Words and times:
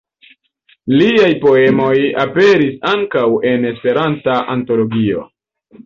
Liaj 1.01 1.27
poemoj 1.43 1.91
aperis 2.25 2.75
ankaŭ 2.95 3.27
en 3.53 3.71
"Esperanta 3.75 4.43
Antologio". 4.59 5.33